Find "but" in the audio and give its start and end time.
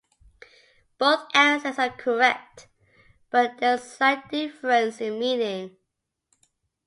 3.29-3.59